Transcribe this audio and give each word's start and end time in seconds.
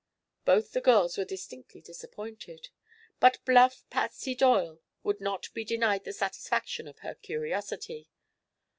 Both 0.45 0.71
the 0.71 0.81
girls 0.81 1.15
were 1.15 1.25
distinctly 1.25 1.79
disappointed. 1.79 2.69
But 3.19 3.37
bluff 3.45 3.85
Patsy 3.91 4.33
Doyle 4.33 4.81
would 5.03 5.21
not 5.21 5.49
be 5.53 5.63
denied 5.63 6.05
the 6.05 6.11
satisfaction 6.13 6.87
of 6.87 6.97
her 7.05 7.13
curiosity. 7.13 8.09